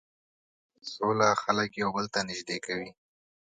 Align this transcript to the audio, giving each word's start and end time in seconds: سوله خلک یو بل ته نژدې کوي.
سوله 0.91 1.29
خلک 1.43 1.71
یو 1.81 1.89
بل 1.95 2.05
ته 2.13 2.19
نژدې 2.29 2.57
کوي. 2.65 2.89